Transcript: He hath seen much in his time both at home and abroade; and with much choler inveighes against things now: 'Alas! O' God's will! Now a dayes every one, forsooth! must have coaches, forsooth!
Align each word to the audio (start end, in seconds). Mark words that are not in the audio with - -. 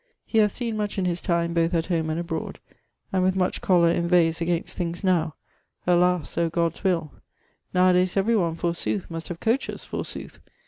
He 0.25 0.39
hath 0.39 0.55
seen 0.55 0.77
much 0.77 0.97
in 0.97 1.05
his 1.05 1.21
time 1.21 1.53
both 1.53 1.75
at 1.75 1.85
home 1.85 2.09
and 2.09 2.19
abroade; 2.19 2.57
and 3.13 3.21
with 3.21 3.35
much 3.35 3.61
choler 3.61 3.91
inveighes 3.91 4.41
against 4.41 4.75
things 4.75 5.03
now: 5.03 5.35
'Alas! 5.85 6.39
O' 6.39 6.49
God's 6.49 6.83
will! 6.83 7.11
Now 7.71 7.89
a 7.89 7.93
dayes 7.93 8.17
every 8.17 8.35
one, 8.35 8.55
forsooth! 8.55 9.11
must 9.11 9.27
have 9.27 9.39
coaches, 9.39 9.83
forsooth! 9.83 10.39